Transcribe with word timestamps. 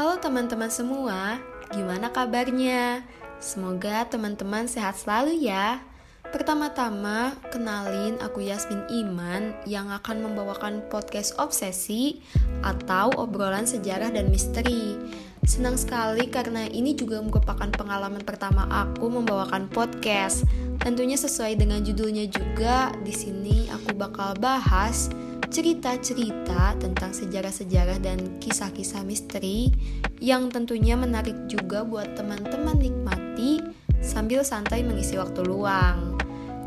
Halo 0.00 0.16
teman-teman 0.16 0.72
semua, 0.72 1.36
gimana 1.76 2.08
kabarnya? 2.08 3.04
Semoga 3.36 4.08
teman-teman 4.08 4.64
sehat 4.64 4.96
selalu 4.96 5.44
ya. 5.44 5.76
Pertama-tama, 6.24 7.36
kenalin 7.52 8.16
aku 8.24 8.40
Yasmin 8.40 8.80
Iman 8.88 9.52
yang 9.68 9.92
akan 9.92 10.24
membawakan 10.24 10.88
podcast 10.88 11.36
obsesi 11.36 12.24
atau 12.64 13.12
obrolan 13.20 13.68
sejarah 13.68 14.08
dan 14.08 14.32
misteri. 14.32 14.96
Senang 15.44 15.76
sekali 15.76 16.32
karena 16.32 16.64
ini 16.64 16.96
juga 16.96 17.20
merupakan 17.20 17.68
pengalaman 17.68 18.24
pertama 18.24 18.64
aku 18.72 19.04
membawakan 19.04 19.68
podcast. 19.68 20.48
Tentunya 20.80 21.20
sesuai 21.20 21.60
dengan 21.60 21.84
judulnya 21.84 22.24
juga, 22.24 22.88
di 23.04 23.12
sini 23.12 23.68
aku 23.68 23.92
bakal 24.00 24.32
bahas 24.40 25.12
cerita-cerita 25.50 26.78
tentang 26.78 27.10
sejarah-sejarah 27.10 27.98
dan 27.98 28.38
kisah-kisah 28.38 29.02
misteri 29.02 29.74
yang 30.22 30.46
tentunya 30.46 30.94
menarik 30.94 31.34
juga 31.50 31.82
buat 31.82 32.14
teman-teman 32.14 32.78
nikmati 32.78 33.58
sambil 33.98 34.46
santai 34.46 34.86
mengisi 34.86 35.18
waktu 35.18 35.42
luang. 35.42 36.14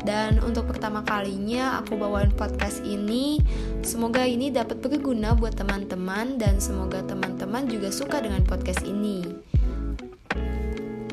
Dan 0.04 0.36
untuk 0.44 0.68
pertama 0.68 1.00
kalinya 1.00 1.80
aku 1.80 1.96
bawain 1.96 2.28
podcast 2.36 2.84
ini, 2.84 3.40
semoga 3.80 4.28
ini 4.28 4.52
dapat 4.52 4.84
berguna 4.84 5.32
buat 5.32 5.56
teman-teman 5.56 6.36
dan 6.36 6.60
semoga 6.60 7.00
teman-teman 7.08 7.64
juga 7.64 7.88
suka 7.88 8.20
dengan 8.20 8.44
podcast 8.44 8.84
ini. 8.84 9.24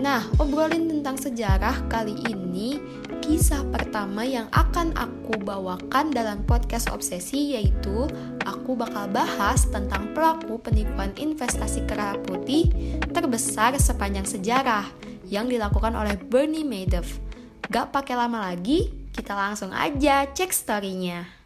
Nah, 0.01 0.25
obrolin 0.41 0.89
tentang 0.89 1.13
sejarah 1.13 1.85
kali 1.85 2.17
ini, 2.25 2.81
kisah 3.21 3.61
pertama 3.69 4.25
yang 4.25 4.49
akan 4.49 4.97
aku 4.97 5.37
bawakan 5.37 6.09
dalam 6.09 6.41
podcast 6.41 6.89
obsesi 6.89 7.53
yaitu 7.53 8.09
aku 8.41 8.73
bakal 8.73 9.05
bahas 9.13 9.69
tentang 9.69 10.09
pelaku 10.17 10.57
penipuan 10.57 11.13
investasi 11.21 11.85
kera 11.85 12.17
putih 12.25 12.73
terbesar 13.13 13.77
sepanjang 13.77 14.25
sejarah 14.25 14.89
yang 15.29 15.45
dilakukan 15.45 15.93
oleh 15.93 16.17
Bernie 16.17 16.65
Madoff. 16.65 17.21
Gak 17.69 17.93
pakai 17.93 18.17
lama 18.17 18.41
lagi, 18.41 18.89
kita 19.13 19.37
langsung 19.37 19.69
aja 19.69 20.25
cek 20.25 20.49
storynya. 20.49 21.40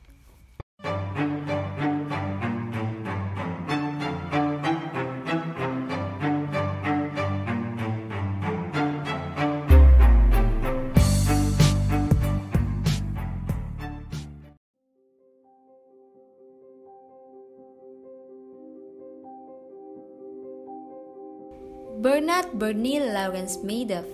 Bernard 22.05 22.53
Bernie 22.53 23.01
Lawrence 23.01 23.65
Madoff 23.65 24.05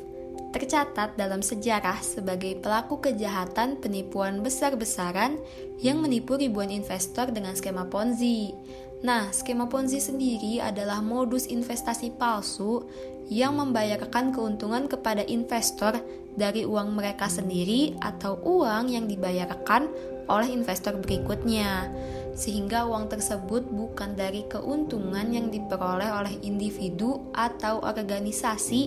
tercatat 0.56 1.20
dalam 1.20 1.44
sejarah 1.44 2.00
sebagai 2.00 2.56
pelaku 2.64 3.04
kejahatan 3.04 3.84
penipuan 3.84 4.40
besar-besaran 4.40 5.36
yang 5.84 6.00
menipu 6.00 6.40
ribuan 6.40 6.72
investor 6.72 7.28
dengan 7.36 7.52
skema 7.52 7.84
Ponzi. 7.92 8.56
Nah, 9.04 9.28
skema 9.36 9.68
Ponzi 9.68 10.00
sendiri 10.00 10.64
adalah 10.64 11.04
modus 11.04 11.52
investasi 11.52 12.16
palsu 12.16 12.88
yang 13.28 13.60
membayarkan 13.60 14.32
keuntungan 14.32 14.88
kepada 14.88 15.28
investor 15.28 16.00
dari 16.40 16.64
uang 16.64 16.96
mereka 16.96 17.28
sendiri 17.28 18.00
atau 18.00 18.40
uang 18.40 18.88
yang 18.88 19.04
dibayarkan 19.04 19.92
oleh 20.32 20.48
investor 20.48 20.96
berikutnya 20.96 21.92
sehingga 22.34 22.88
uang 22.88 23.12
tersebut 23.12 23.68
bukan 23.68 24.16
dari 24.16 24.48
keuntungan 24.48 25.28
yang 25.32 25.52
diperoleh 25.52 26.10
oleh 26.10 26.36
individu 26.42 27.32
atau 27.36 27.84
organisasi 27.84 28.82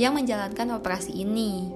yang 0.00 0.16
menjalankan 0.16 0.74
operasi 0.76 1.12
ini. 1.22 1.68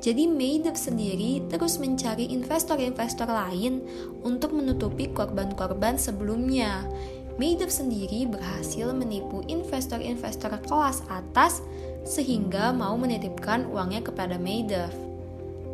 Jadi 0.00 0.24
Madoff 0.24 0.80
sendiri 0.80 1.44
terus 1.52 1.76
mencari 1.76 2.32
investor-investor 2.32 3.28
lain 3.28 3.84
untuk 4.24 4.56
menutupi 4.56 5.12
korban-korban 5.12 6.00
sebelumnya. 6.00 6.88
Madoff 7.36 7.68
sendiri 7.68 8.24
berhasil 8.24 8.96
menipu 8.96 9.44
investor-investor 9.44 10.56
kelas 10.64 11.04
atas 11.12 11.60
sehingga 12.08 12.72
mau 12.72 12.96
menitipkan 12.96 13.68
uangnya 13.68 14.00
kepada 14.00 14.40
Madoff. 14.40 14.96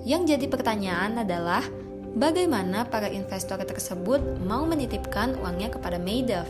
Yang 0.03 0.35
jadi 0.35 0.47
pertanyaan 0.51 1.23
adalah, 1.23 1.63
bagaimana 2.17 2.89
para 2.89 3.13
investor 3.13 3.61
tersebut 3.61 4.25
mau 4.49 4.65
menitipkan 4.65 5.37
uangnya 5.45 5.69
kepada 5.69 6.01
Madoff. 6.01 6.49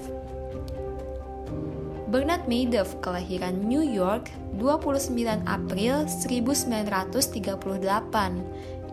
Bernard 2.06 2.47
Madoff 2.47 2.94
kelahiran 3.03 3.66
New 3.66 3.82
York 3.82 4.31
29 4.62 5.43
April 5.44 6.06
1938. 6.06 7.19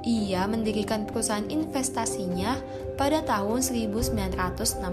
Ia 0.03 0.43
mendirikan 0.49 1.07
perusahaan 1.07 1.47
investasinya 1.47 2.59
pada 2.99 3.23
tahun 3.23 3.63
1960. 3.63 4.83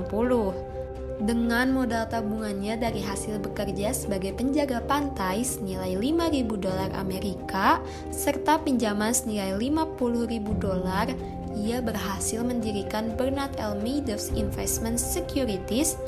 Dengan 1.20 1.76
modal 1.76 2.08
tabungannya 2.08 2.80
dari 2.80 3.04
hasil 3.04 3.44
bekerja 3.44 3.92
sebagai 3.92 4.32
penjaga 4.32 4.80
pantai 4.80 5.44
senilai 5.44 5.92
5.000 5.92 6.48
dolar 6.56 6.88
Amerika 6.96 7.84
serta 8.08 8.56
pinjaman 8.64 9.12
senilai 9.12 9.52
50.000 9.52 10.40
dolar 10.56 11.12
ia 11.56 11.82
berhasil 11.82 12.40
mendirikan 12.46 13.14
Bernard 13.18 13.58
L. 13.58 13.78
Madoff's 13.82 14.30
Investment 14.34 15.02
Securities 15.02 15.98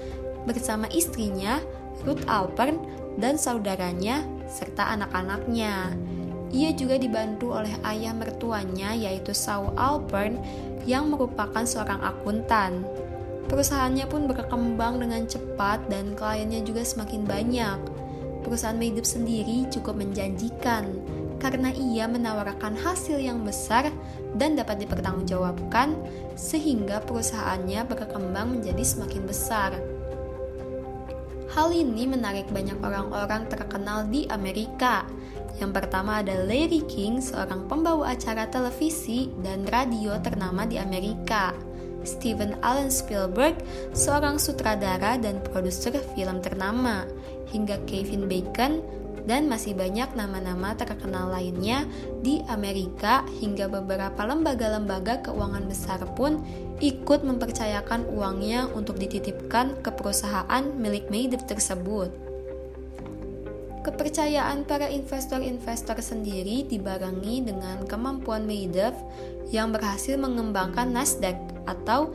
bersama 0.46 0.86
istrinya, 0.90 1.58
Ruth 2.06 2.22
Alpern, 2.30 2.78
dan 3.18 3.36
saudaranya, 3.36 4.24
serta 4.48 4.94
anak-anaknya. 4.94 5.92
Ia 6.52 6.70
juga 6.76 7.00
dibantu 7.00 7.56
oleh 7.56 7.72
ayah 7.88 8.12
mertuanya 8.12 8.92
yaitu 8.92 9.32
Saul 9.32 9.72
Alpern 9.74 10.36
yang 10.84 11.08
merupakan 11.08 11.64
seorang 11.64 12.00
akuntan. 12.04 12.84
Perusahaannya 13.48 14.06
pun 14.08 14.28
berkembang 14.28 15.00
dengan 15.00 15.24
cepat 15.24 15.88
dan 15.88 16.12
kliennya 16.12 16.60
juga 16.64 16.84
semakin 16.84 17.24
banyak. 17.24 17.78
Perusahaan 18.42 18.76
Madoff 18.76 19.06
sendiri 19.06 19.70
cukup 19.70 19.98
menjanjikan 19.98 20.90
karena 21.42 21.74
ia 21.74 22.06
menawarkan 22.06 22.78
hasil 22.78 23.18
yang 23.18 23.42
besar 23.42 23.90
dan 24.38 24.54
dapat 24.54 24.86
dipertanggungjawabkan 24.86 25.98
sehingga 26.38 27.02
perusahaannya 27.02 27.82
berkembang 27.86 28.58
menjadi 28.58 28.82
semakin 28.86 29.22
besar. 29.26 29.74
Hal 31.52 31.68
ini 31.68 32.08
menarik 32.08 32.48
banyak 32.48 32.80
orang-orang 32.80 33.44
terkenal 33.50 34.08
di 34.08 34.24
Amerika. 34.32 35.04
Yang 35.60 35.84
pertama 35.84 36.24
ada 36.24 36.32
Larry 36.48 36.80
King, 36.88 37.20
seorang 37.20 37.68
pembawa 37.68 38.16
acara 38.16 38.48
televisi 38.48 39.28
dan 39.44 39.68
radio 39.68 40.16
ternama 40.24 40.64
di 40.64 40.80
Amerika. 40.80 41.52
Steven 42.02 42.58
Allen 42.60 42.90
Spielberg, 42.90 43.58
seorang 43.96 44.36
sutradara 44.38 45.18
dan 45.18 45.40
produser 45.42 45.96
film 46.14 46.42
ternama, 46.42 47.06
hingga 47.50 47.78
Kevin 47.88 48.26
Bacon, 48.26 48.82
dan 49.22 49.46
masih 49.46 49.78
banyak 49.78 50.18
nama-nama 50.18 50.74
terkenal 50.74 51.30
lainnya 51.30 51.86
di 52.26 52.42
Amerika 52.50 53.22
hingga 53.38 53.70
beberapa 53.70 54.18
lembaga-lembaga 54.26 55.22
keuangan 55.30 55.64
besar 55.70 56.02
pun 56.18 56.42
ikut 56.82 57.22
mempercayakan 57.22 58.10
uangnya 58.10 58.66
untuk 58.74 58.98
dititipkan 58.98 59.78
ke 59.78 59.94
perusahaan 59.94 60.64
milik 60.74 61.06
Madoff 61.06 61.46
tersebut. 61.46 62.10
Kepercayaan 63.82 64.62
para 64.62 64.86
investor-investor 64.86 65.98
sendiri 65.98 66.62
dibarengi 66.70 67.42
dengan 67.42 67.82
kemampuan 67.82 68.46
Madoff 68.46 68.94
yang 69.50 69.74
berhasil 69.74 70.14
mengembangkan 70.14 70.94
Nasdaq 70.94 71.51
atau 71.72 72.12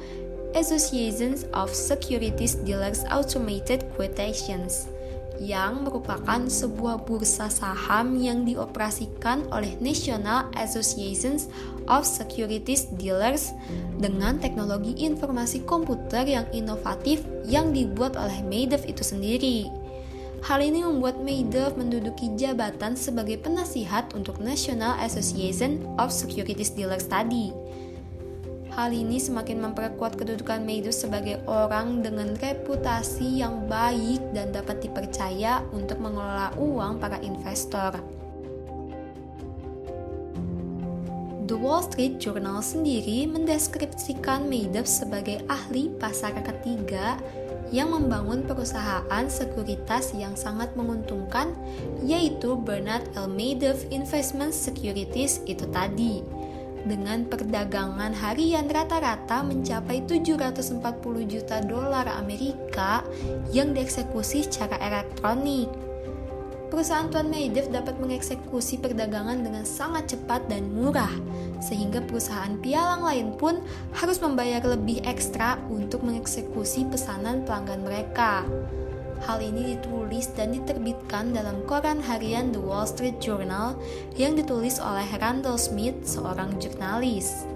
Associations 0.53 1.43
of 1.51 1.73
Securities 1.73 2.57
Dealers 2.63 3.03
Automated 3.09 3.83
Quotations 3.97 4.87
yang 5.37 5.85
merupakan 5.85 6.49
sebuah 6.49 7.05
bursa 7.05 7.45
saham 7.49 8.17
yang 8.17 8.41
dioperasikan 8.41 9.45
oleh 9.53 9.77
National 9.77 10.49
Associations 10.57 11.45
of 11.85 12.09
Securities 12.09 12.89
Dealers 12.97 13.53
dengan 14.01 14.41
teknologi 14.41 14.97
informasi 15.05 15.61
komputer 15.61 16.25
yang 16.25 16.45
inovatif 16.49 17.21
yang 17.45 17.69
dibuat 17.69 18.17
oleh 18.17 18.41
Madoff 18.45 18.83
itu 18.89 19.05
sendiri. 19.05 19.69
Hal 20.45 20.61
ini 20.61 20.85
membuat 20.85 21.17
Madoff 21.21 21.77
menduduki 21.77 22.33
jabatan 22.37 22.93
sebagai 22.93 23.41
penasihat 23.41 24.13
untuk 24.13 24.37
National 24.37 24.97
Association 25.01 25.81
of 25.97 26.13
Securities 26.13 26.73
Dealers 26.73 27.09
tadi. 27.09 27.49
Hal 28.77 28.93
ini 28.93 29.17
semakin 29.17 29.57
memperkuat 29.57 30.21
kedudukan 30.21 30.61
Medus 30.61 31.01
sebagai 31.01 31.41
orang 31.49 32.05
dengan 32.05 32.37
reputasi 32.37 33.41
yang 33.41 33.65
baik 33.65 34.21
dan 34.37 34.53
dapat 34.53 34.85
dipercaya 34.85 35.65
untuk 35.73 35.97
mengelola 35.97 36.53
uang 36.61 37.01
para 37.01 37.17
investor. 37.25 37.97
The 41.49 41.57
Wall 41.57 41.81
Street 41.89 42.21
Journal 42.21 42.61
sendiri 42.61 43.25
mendeskripsikan 43.25 44.45
Madoff 44.45 44.85
sebagai 44.85 45.41
ahli 45.49 45.89
pasar 45.97 46.37
ketiga 46.45 47.17
yang 47.73 47.97
membangun 47.97 48.45
perusahaan 48.45 49.25
sekuritas 49.25 50.13
yang 50.13 50.37
sangat 50.37 50.69
menguntungkan, 50.77 51.49
yaitu 52.05 52.53
Bernard 52.53 53.09
L. 53.17 53.25
Madoff 53.25 53.89
Investment 53.89 54.53
Securities 54.53 55.41
itu 55.49 55.65
tadi. 55.73 56.36
Dengan 56.87 57.27
perdagangan 57.27 58.15
harian 58.15 58.71
rata-rata 58.71 59.43
mencapai 59.43 60.07
740 60.07 60.79
juta 61.27 61.59
dolar 61.59 62.07
Amerika 62.15 63.03
yang 63.51 63.75
dieksekusi 63.75 64.47
secara 64.47 64.79
elektronik 64.79 65.67
perusahaan 66.67 67.07
Tuan 67.07 67.31
Madoff 67.31 67.71
dapat 67.71 67.95
mengeksekusi 67.97 68.83
perdagangan 68.83 69.39
dengan 69.39 69.63
sangat 69.63 70.13
cepat 70.15 70.51
dan 70.51 70.67
murah, 70.75 71.11
sehingga 71.63 72.03
perusahaan 72.03 72.59
pialang 72.59 73.07
lain 73.07 73.27
pun 73.39 73.63
harus 73.95 74.19
membayar 74.19 74.61
lebih 74.63 75.01
ekstra 75.07 75.57
untuk 75.71 76.03
mengeksekusi 76.03 76.85
pesanan 76.91 77.47
pelanggan 77.47 77.81
mereka. 77.81 78.43
Hal 79.25 79.41
ini 79.41 79.73
ditulis 79.75 80.29
dan 80.37 80.53
diterbitkan 80.53 81.33
dalam 81.33 81.65
koran 81.65 81.97
harian 82.03 82.53
The 82.53 82.61
Wall 82.61 82.85
Street 82.85 83.17
Journal 83.17 83.73
yang 84.13 84.37
ditulis 84.37 84.77
oleh 84.77 85.07
Randall 85.17 85.57
Smith, 85.57 86.05
seorang 86.05 86.53
jurnalis. 86.61 87.47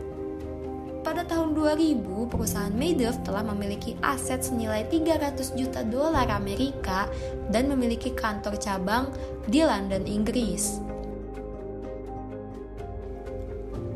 Pada 1.01 1.25
tahun 1.25 1.57
2000, 1.57 2.29
perusahaan 2.29 2.73
Madoff 2.73 3.17
telah 3.25 3.41
memiliki 3.41 3.97
aset 4.05 4.45
senilai 4.45 4.85
300 4.85 5.57
juta 5.57 5.81
dolar 5.81 6.29
Amerika 6.29 7.09
dan 7.49 7.73
memiliki 7.73 8.13
kantor 8.13 8.55
cabang 8.61 9.09
di 9.49 9.65
London, 9.65 10.05
Inggris. 10.05 10.90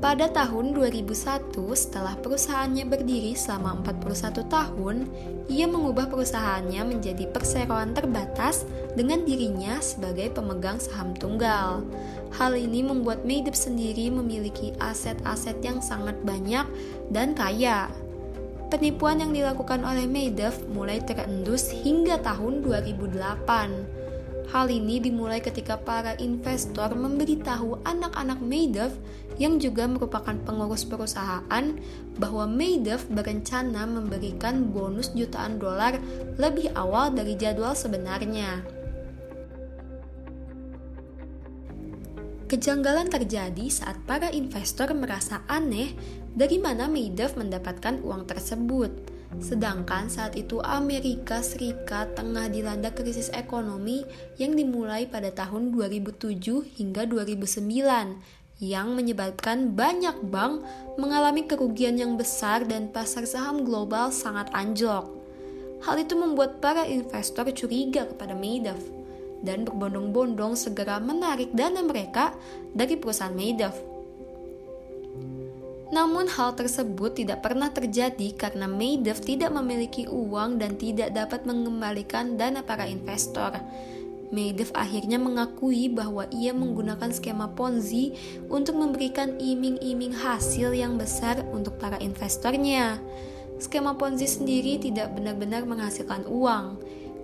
Pada 0.06 0.30
tahun 0.30 0.78
2001, 0.78 1.50
setelah 1.74 2.14
perusahaannya 2.22 2.86
berdiri 2.86 3.34
selama 3.34 3.82
41 3.82 4.46
tahun, 4.54 5.10
ia 5.50 5.66
mengubah 5.66 6.14
perusahaannya 6.14 6.94
menjadi 6.94 7.26
perseroan 7.34 7.98
terbatas 7.98 8.70
dengan 8.94 9.26
dirinya 9.26 9.82
sebagai 9.82 10.30
pemegang 10.30 10.78
saham 10.78 11.18
tunggal. 11.18 11.82
Hal 12.38 12.54
ini 12.54 12.86
membuat 12.86 13.26
Madoff 13.26 13.58
sendiri 13.58 14.14
memiliki 14.14 14.78
aset-aset 14.78 15.58
yang 15.66 15.82
sangat 15.82 16.22
banyak 16.22 16.70
dan 17.10 17.34
kaya. 17.34 17.90
Penipuan 18.70 19.26
yang 19.26 19.34
dilakukan 19.34 19.82
oleh 19.82 20.06
Madoff 20.06 20.62
mulai 20.70 21.02
terendus 21.02 21.74
hingga 21.74 22.22
tahun 22.22 22.62
2008. 22.62 24.05
Hal 24.54 24.70
ini 24.70 25.02
dimulai 25.02 25.42
ketika 25.42 25.74
para 25.82 26.14
investor 26.22 26.94
memberitahu 26.94 27.82
anak-anak 27.82 28.40
Madoff 28.46 28.94
yang 29.42 29.58
juga 29.58 29.90
merupakan 29.90 30.38
pengurus 30.46 30.86
perusahaan 30.86 31.66
bahwa 32.22 32.46
Madoff 32.46 33.10
berencana 33.10 33.90
memberikan 33.90 34.70
bonus 34.70 35.12
jutaan 35.18 35.58
dolar 35.58 35.98
lebih 36.38 36.70
awal 36.78 37.10
dari 37.12 37.34
jadwal 37.34 37.74
sebenarnya. 37.74 38.62
Kejanggalan 42.46 43.10
terjadi 43.10 43.66
saat 43.74 43.98
para 44.06 44.30
investor 44.30 44.94
merasa 44.94 45.42
aneh 45.50 45.98
dari 46.38 46.62
mana 46.62 46.86
Madoff 46.86 47.34
mendapatkan 47.34 48.06
uang 48.06 48.30
tersebut. 48.30 49.15
Sedangkan 49.44 50.08
saat 50.08 50.40
itu 50.40 50.64
Amerika 50.64 51.44
Serikat 51.44 52.16
tengah 52.16 52.48
dilanda 52.48 52.92
krisis 52.96 53.28
ekonomi 53.36 54.08
yang 54.40 54.56
dimulai 54.56 55.06
pada 55.06 55.32
tahun 55.32 55.76
2007 55.76 56.40
hingga 56.80 57.04
2009 57.08 57.64
yang 58.64 58.96
menyebabkan 58.96 59.76
banyak 59.76 60.16
bank 60.32 60.64
mengalami 60.96 61.44
kerugian 61.44 62.00
yang 62.00 62.16
besar 62.16 62.64
dan 62.64 62.88
pasar 62.88 63.28
saham 63.28 63.68
global 63.68 64.16
sangat 64.16 64.48
anjlok. 64.56 65.12
Hal 65.84 66.00
itu 66.00 66.16
membuat 66.16 66.64
para 66.64 66.88
investor 66.88 67.52
curiga 67.52 68.08
kepada 68.08 68.32
Madoff 68.32 68.80
dan 69.44 69.68
berbondong-bondong 69.68 70.56
segera 70.56 71.04
menarik 71.04 71.52
dana 71.52 71.84
mereka 71.84 72.32
dari 72.72 72.96
perusahaan 72.96 73.36
Madoff. 73.36 73.95
Namun 75.96 76.28
hal 76.28 76.60
tersebut 76.60 77.16
tidak 77.16 77.40
pernah 77.40 77.72
terjadi 77.72 78.36
karena 78.36 78.68
Madoff 78.68 79.24
tidak 79.24 79.56
memiliki 79.56 80.04
uang 80.12 80.60
dan 80.60 80.76
tidak 80.76 81.16
dapat 81.16 81.48
mengembalikan 81.48 82.36
dana 82.36 82.60
para 82.60 82.84
investor. 82.84 83.56
Madoff 84.36 84.76
akhirnya 84.76 85.16
mengakui 85.16 85.88
bahwa 85.88 86.28
ia 86.36 86.52
menggunakan 86.52 87.16
skema 87.16 87.56
Ponzi 87.56 88.12
untuk 88.52 88.76
memberikan 88.76 89.40
iming-iming 89.40 90.12
hasil 90.12 90.76
yang 90.76 91.00
besar 91.00 91.40
untuk 91.56 91.80
para 91.80 91.96
investornya. 92.04 93.00
Skema 93.64 93.96
Ponzi 93.96 94.28
sendiri 94.28 94.76
tidak 94.76 95.16
benar-benar 95.16 95.64
menghasilkan 95.64 96.28
uang 96.28 96.76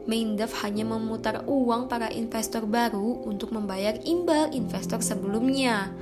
Maindef 0.01 0.65
hanya 0.65 0.81
memutar 0.81 1.45
uang 1.45 1.85
para 1.85 2.09
investor 2.09 2.65
baru 2.65 3.21
untuk 3.21 3.53
membayar 3.53 3.93
imbal 4.01 4.49
investor 4.49 4.97
sebelumnya. 4.97 5.93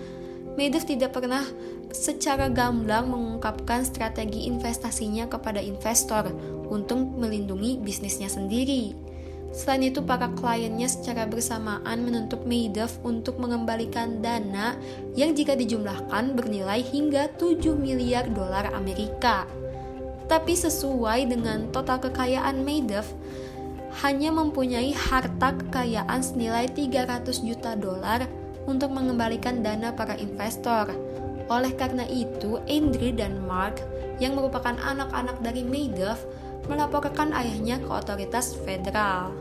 Madoff 0.60 0.84
tidak 0.84 1.16
pernah 1.16 1.48
secara 1.96 2.52
gamblang 2.52 3.08
mengungkapkan 3.08 3.88
strategi 3.88 4.44
investasinya 4.52 5.32
kepada 5.32 5.64
investor 5.64 6.28
untuk 6.68 7.00
melindungi 7.00 7.80
bisnisnya 7.80 8.28
sendiri. 8.28 8.92
Selain 9.56 9.88
itu, 9.88 10.04
para 10.04 10.28
kliennya 10.36 10.92
secara 10.92 11.24
bersamaan 11.26 12.04
menuntut 12.04 12.44
Madoff 12.44 13.00
untuk 13.08 13.40
mengembalikan 13.40 14.20
dana 14.20 14.76
yang 15.16 15.32
jika 15.32 15.56
dijumlahkan 15.56 16.36
bernilai 16.36 16.84
hingga 16.84 17.32
7 17.40 17.74
miliar 17.80 18.28
dolar 18.30 18.70
Amerika. 18.76 19.48
Tapi 20.28 20.54
sesuai 20.54 21.32
dengan 21.32 21.72
total 21.74 22.04
kekayaan 22.04 22.62
Madoff, 22.62 23.10
hanya 24.06 24.30
mempunyai 24.30 24.94
harta 24.94 25.56
kekayaan 25.56 26.22
senilai 26.22 26.70
300 26.70 27.42
juta 27.42 27.74
dolar 27.74 28.30
untuk 28.66 28.92
mengembalikan 28.92 29.62
dana 29.62 29.94
para 29.94 30.18
investor. 30.18 30.92
Oleh 31.50 31.74
karena 31.74 32.06
itu, 32.06 32.62
Andrew 32.70 33.14
dan 33.14 33.42
Mark 33.46 33.82
yang 34.20 34.36
merupakan 34.36 34.76
anak-anak 34.76 35.40
dari 35.40 35.64
Madoff 35.64 36.22
melaporkan 36.70 37.34
ayahnya 37.34 37.82
ke 37.82 37.90
otoritas 37.90 38.54
federal. 38.68 39.34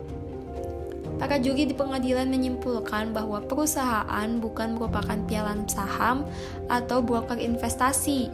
Para 1.18 1.34
juri 1.36 1.66
di 1.66 1.74
pengadilan 1.74 2.30
menyimpulkan 2.30 3.10
bahwa 3.10 3.42
perusahaan 3.42 4.30
bukan 4.38 4.78
merupakan 4.78 5.18
pialan 5.26 5.66
saham 5.66 6.22
atau 6.70 7.02
broker 7.02 7.36
investasi, 7.36 8.30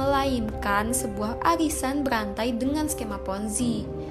melainkan 0.00 0.96
sebuah 0.96 1.38
arisan 1.44 2.00
berantai 2.00 2.56
dengan 2.56 2.88
skema 2.88 3.20
Ponzi 3.20 4.01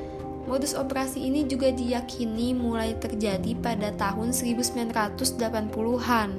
Modus 0.51 0.75
operasi 0.75 1.31
ini 1.31 1.48
juga 1.48 1.71
diyakini 1.71 2.51
mulai 2.51 2.92
terjadi 3.00 3.56
pada 3.63 3.95
tahun 3.95 4.36
1980-an. 4.36 6.30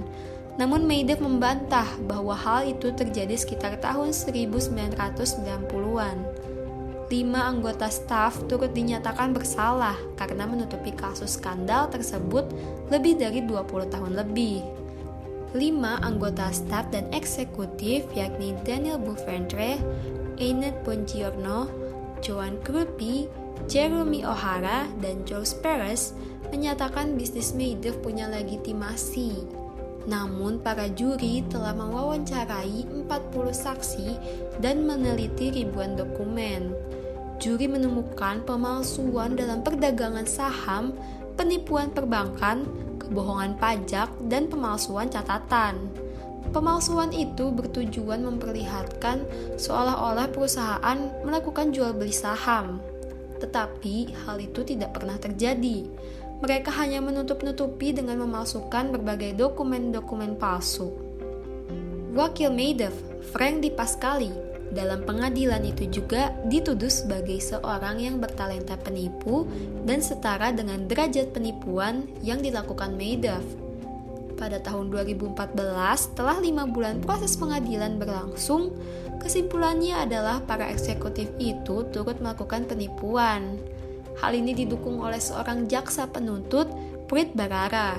Namun 0.60 0.84
Madoff 0.84 1.24
membantah 1.24 1.88
bahwa 2.04 2.36
hal 2.36 2.76
itu 2.76 2.92
terjadi 2.92 3.32
sekitar 3.40 3.80
tahun 3.80 4.12
1990-an. 4.12 6.16
Lima 7.08 7.40
anggota 7.40 7.88
staf 7.88 8.36
turut 8.52 8.76
dinyatakan 8.76 9.32
bersalah 9.32 9.96
karena 10.20 10.44
menutupi 10.44 10.92
kasus 10.92 11.40
skandal 11.40 11.88
tersebut 11.88 12.52
lebih 12.92 13.16
dari 13.16 13.40
20 13.48 13.96
tahun 13.96 14.12
lebih. 14.12 14.60
Lima 15.56 15.96
anggota 16.04 16.52
staf 16.52 16.84
dan 16.92 17.08
eksekutif 17.16 18.04
yakni 18.12 18.52
Daniel 18.60 19.00
Buffentre, 19.00 19.80
Enid 20.36 20.84
Bongiorno, 20.84 21.64
Joan 22.20 22.60
Krupi, 22.60 23.40
Jeremy 23.70 24.26
O'Hara 24.26 24.90
dan 25.00 25.24
Joe 25.24 25.46
Perez 25.64 26.12
menyatakan 26.52 27.16
bisnis 27.16 27.56
Madoff 27.56 27.96
punya 28.04 28.28
legitimasi. 28.28 29.48
Namun 30.04 30.60
para 30.60 30.90
juri 30.92 31.46
telah 31.48 31.72
mewawancarai 31.72 33.06
40 33.08 33.08
saksi 33.54 34.08
dan 34.60 34.84
meneliti 34.84 35.54
ribuan 35.54 35.94
dokumen. 35.96 36.74
Juri 37.40 37.66
menemukan 37.66 38.44
pemalsuan 38.44 39.34
dalam 39.34 39.64
perdagangan 39.64 40.28
saham, 40.28 40.94
penipuan 41.34 41.90
perbankan, 41.90 42.66
kebohongan 43.00 43.58
pajak, 43.58 44.10
dan 44.28 44.46
pemalsuan 44.46 45.10
catatan. 45.10 45.90
Pemalsuan 46.52 47.14
itu 47.14 47.48
bertujuan 47.48 48.26
memperlihatkan 48.26 49.24
seolah-olah 49.56 50.28
perusahaan 50.28 50.98
melakukan 51.24 51.72
jual 51.72 51.96
beli 51.96 52.12
saham 52.12 52.82
tetapi 53.42 54.14
hal 54.22 54.38
itu 54.38 54.62
tidak 54.62 54.94
pernah 54.94 55.18
terjadi. 55.18 55.90
Mereka 56.42 56.70
hanya 56.78 57.02
menutup-nutupi 57.02 57.90
dengan 57.90 58.22
memalsukan 58.22 58.94
berbagai 58.94 59.34
dokumen-dokumen 59.34 60.38
palsu. 60.38 60.94
Wakil 62.14 62.54
Madoff, 62.54 62.94
Frank 63.34 63.62
Di 63.62 63.70
Pascali, 63.74 64.30
dalam 64.72 65.04
pengadilan 65.04 65.62
itu 65.68 65.84
juga 66.00 66.32
dituduh 66.48 66.88
sebagai 66.88 67.36
seorang 67.38 68.00
yang 68.00 68.16
bertalenta 68.18 68.74
penipu 68.80 69.44
dan 69.84 70.00
setara 70.00 70.48
dengan 70.48 70.88
derajat 70.88 71.30
penipuan 71.36 72.08
yang 72.24 72.40
dilakukan 72.40 72.96
Madoff. 72.96 73.71
Pada 74.42 74.58
tahun 74.58 74.90
2014, 74.90 75.38
setelah 75.94 76.42
lima 76.42 76.66
bulan 76.66 76.98
proses 76.98 77.38
pengadilan 77.38 78.02
berlangsung, 78.02 78.74
Kesimpulannya 79.22 80.02
adalah 80.02 80.42
para 80.42 80.66
eksekutif 80.66 81.30
itu 81.38 81.86
turut 81.94 82.18
melakukan 82.18 82.66
penipuan. 82.66 83.54
Hal 84.18 84.34
ini 84.34 84.50
didukung 84.50 84.98
oleh 84.98 85.22
seorang 85.22 85.70
jaksa 85.70 86.10
penuntut, 86.10 86.66
Prit 87.06 87.30
Barara. 87.30 87.94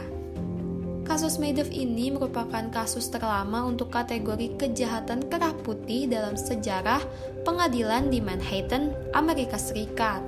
Kasus 1.07 1.39
Madoff 1.39 1.71
ini 1.71 2.11
merupakan 2.11 2.67
kasus 2.71 3.07
terlama 3.07 3.63
untuk 3.63 3.91
kategori 3.91 4.55
kejahatan 4.59 5.31
kerah 5.31 5.55
putih 5.63 6.11
dalam 6.11 6.35
sejarah 6.35 6.99
pengadilan 7.47 8.11
di 8.11 8.19
Manhattan, 8.19 8.91
Amerika 9.15 9.55
Serikat. 9.55 10.19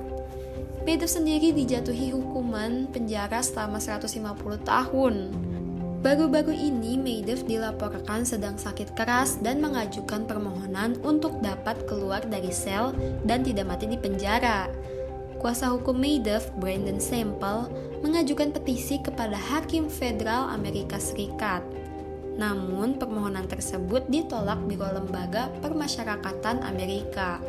Madoff 0.88 1.12
sendiri 1.12 1.52
dijatuhi 1.52 2.08
hukuman 2.08 2.88
penjara 2.88 3.44
selama 3.44 3.76
150 3.76 4.64
tahun. 4.64 5.14
Baru-baru 6.04 6.52
ini 6.52 7.00
Madoff 7.00 7.48
dilaporkan 7.48 8.28
sedang 8.28 8.60
sakit 8.60 8.92
keras 8.92 9.40
dan 9.40 9.64
mengajukan 9.64 10.28
permohonan 10.28 11.00
untuk 11.00 11.40
dapat 11.40 11.88
keluar 11.88 12.20
dari 12.26 12.52
sel 12.52 12.92
dan 13.24 13.40
tidak 13.40 13.64
mati 13.64 13.88
di 13.88 13.96
penjara. 13.96 14.68
Kuasa 15.40 15.72
hukum 15.72 15.96
Madoff, 15.96 16.52
Brandon 16.60 17.00
Sample, 17.00 17.72
mengajukan 18.04 18.52
petisi 18.52 19.00
kepada 19.00 19.36
Hakim 19.36 19.88
Federal 19.88 20.52
Amerika 20.52 21.00
Serikat. 21.00 21.64
Namun, 22.36 23.00
permohonan 23.00 23.48
tersebut 23.48 24.04
ditolak 24.12 24.60
Biro 24.68 24.92
Lembaga 24.92 25.48
Permasyarakatan 25.64 26.60
Amerika. 26.64 27.40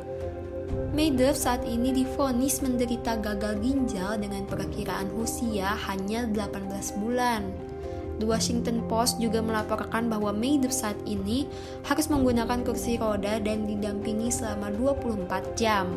Madoff 0.95 1.35
saat 1.35 1.63
ini 1.67 1.91
difonis 1.91 2.63
menderita 2.63 3.19
gagal 3.19 3.59
ginjal 3.59 4.19
dengan 4.19 4.47
perkiraan 4.47 5.11
usia 5.15 5.75
hanya 5.91 6.27
18 6.31 6.99
bulan. 6.99 7.66
The 8.17 8.25
Washington 8.25 8.81
Post 8.89 9.21
juga 9.21 9.45
melaporkan 9.45 10.09
bahwa 10.09 10.33
Madoff 10.33 10.74
saat 10.74 10.97
ini 11.05 11.45
harus 11.86 12.09
menggunakan 12.09 12.65
kursi 12.65 12.97
roda 12.97 13.38
dan 13.38 13.69
didampingi 13.69 14.33
selama 14.33 14.74
24 14.74 15.53
jam. 15.53 15.93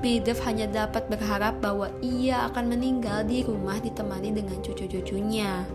Madoff 0.00 0.40
hanya 0.46 0.70
dapat 0.70 1.10
berharap 1.10 1.58
bahwa 1.58 1.90
ia 2.00 2.48
akan 2.48 2.72
meninggal 2.72 3.26
di 3.26 3.42
rumah 3.44 3.76
ditemani 3.82 4.30
dengan 4.32 4.56
cucu-cucunya. 4.62 5.66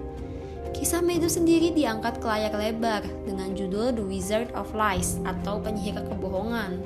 Kisah 0.76 1.04
Madoff 1.04 1.36
sendiri 1.36 1.72
diangkat 1.72 2.20
ke 2.20 2.26
layar 2.28 2.56
lebar 2.56 3.04
dengan 3.28 3.52
judul 3.56 3.96
The 3.96 4.04
Wizard 4.04 4.50
of 4.56 4.72
Lies 4.76 5.20
atau 5.24 5.60
Penyihir 5.60 6.04
Kebohongan. 6.08 6.80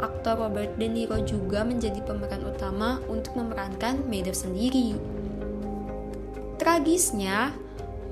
Aktor 0.00 0.40
Robert 0.40 0.74
De 0.76 0.88
Niro 0.88 1.20
juga 1.22 1.62
menjadi 1.62 2.02
pemeran 2.02 2.42
utama 2.44 2.98
untuk 3.08 3.36
memerankan 3.36 4.04
Madoff 4.08 4.42
sendiri. 4.44 4.96
Tragisnya, 6.62 7.54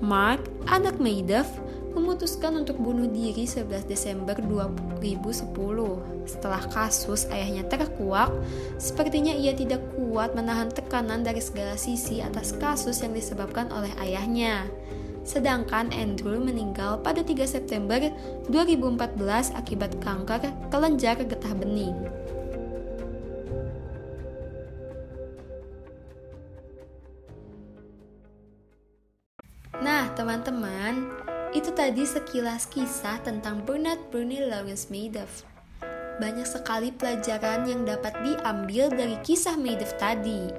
Mark, 0.01 0.41
anak 0.65 0.97
Madoff, 0.97 1.45
memutuskan 1.93 2.57
untuk 2.57 2.81
bunuh 2.81 3.05
diri 3.05 3.45
11 3.45 3.85
Desember 3.85 4.33
2010. 4.33 5.45
Setelah 6.25 6.65
kasus 6.73 7.29
ayahnya 7.29 7.69
terkuak, 7.69 8.33
sepertinya 8.81 9.37
ia 9.37 9.53
tidak 9.53 9.85
kuat 9.93 10.33
menahan 10.33 10.73
tekanan 10.73 11.21
dari 11.21 11.45
segala 11.45 11.77
sisi 11.77 12.25
atas 12.25 12.57
kasus 12.57 13.05
yang 13.05 13.13
disebabkan 13.13 13.69
oleh 13.69 13.93
ayahnya. 14.01 14.65
Sedangkan 15.21 15.93
Andrew 15.93 16.41
meninggal 16.41 17.05
pada 17.05 17.21
3 17.21 17.45
September 17.45 18.01
2014 18.49 19.53
akibat 19.53 20.01
kanker 20.01 20.49
kelenjar 20.73 21.21
getah 21.29 21.53
bening. 21.53 22.20
Teman-teman, 30.21 31.09
itu 31.57 31.73
tadi 31.73 32.05
sekilas 32.05 32.69
kisah 32.69 33.25
tentang 33.25 33.65
Bernard 33.65 34.13
Bernie 34.13 34.45
Lawrence 34.45 34.93
Madoff. 34.93 35.49
Banyak 36.21 36.45
sekali 36.45 36.93
pelajaran 36.93 37.65
yang 37.65 37.89
dapat 37.89 38.13
diambil 38.21 38.93
dari 38.93 39.17
kisah 39.25 39.57
Madoff 39.57 39.97
tadi. 39.97 40.53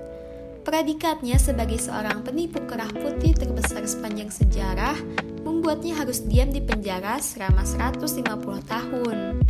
Predikatnya 0.66 1.38
sebagai 1.38 1.78
seorang 1.78 2.26
penipu 2.26 2.58
kerah 2.66 2.90
putih 2.90 3.38
terbesar 3.38 3.86
sepanjang 3.86 4.34
sejarah 4.34 4.98
membuatnya 5.46 5.94
harus 5.94 6.26
diam 6.26 6.50
di 6.50 6.66
penjara 6.66 7.22
selama 7.22 7.62
150 7.62 8.18
tahun. 8.66 9.46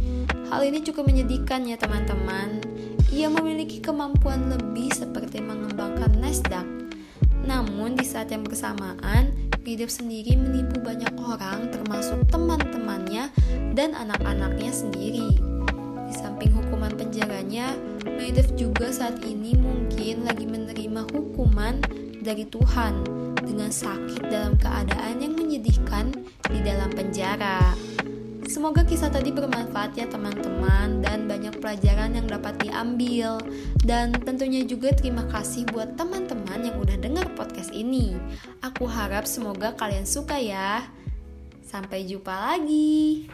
Hal 0.51 0.61
ini 0.67 0.83
cukup 0.83 1.07
menyedihkan 1.07 1.63
ya 1.63 1.79
teman-teman. 1.79 2.59
Ia 3.15 3.31
memiliki 3.31 3.79
kemampuan 3.79 4.51
lebih 4.51 4.91
seperti 4.91 5.39
mengembangkan 5.39 6.11
Nasdaq. 6.19 6.67
Namun 7.47 7.95
di 7.95 8.03
saat 8.03 8.27
yang 8.27 8.43
bersamaan, 8.43 9.40
Madoff 9.61 9.93
sendiri 9.93 10.33
menipu 10.33 10.81
banyak 10.81 11.13
orang 11.21 11.69
termasuk 11.69 12.25
teman-temannya 12.33 13.29
dan 13.77 13.93
anak-anaknya 13.93 14.73
sendiri. 14.73 15.37
Di 16.09 16.13
samping 16.17 16.49
hukuman 16.49 16.89
penjaranya, 16.97 17.77
Madoff 18.01 18.49
juga 18.57 18.89
saat 18.89 19.21
ini 19.21 19.53
mungkin 19.53 20.25
lagi 20.25 20.49
menerima 20.49 21.05
hukuman 21.13 21.77
dari 22.25 22.49
Tuhan 22.49 23.05
dengan 23.45 23.69
sakit 23.69 24.33
dalam 24.33 24.57
keadaan 24.57 25.21
yang 25.21 25.37
menyedihkan 25.37 26.09
di 26.49 26.59
dalam 26.65 26.89
penjara. 26.89 27.90
Semoga 28.51 28.83
kisah 28.83 29.07
tadi 29.07 29.31
bermanfaat 29.31 29.95
ya 29.95 30.11
teman-teman 30.11 30.99
dan 30.99 31.23
banyak 31.23 31.55
pelajaran 31.63 32.19
yang 32.19 32.27
dapat 32.27 32.59
diambil. 32.59 33.39
Dan 33.79 34.11
tentunya 34.11 34.67
juga 34.67 34.91
terima 34.91 35.23
kasih 35.31 35.63
buat 35.71 35.95
teman-teman 35.95 36.59
yang 36.59 36.75
udah 36.75 36.99
dengar 36.99 37.31
podcast 37.31 37.71
ini. 37.71 38.11
Aku 38.59 38.91
harap 38.91 39.23
semoga 39.23 39.71
kalian 39.79 40.03
suka 40.03 40.35
ya. 40.35 40.83
Sampai 41.63 42.03
jumpa 42.03 42.35
lagi. 42.35 43.31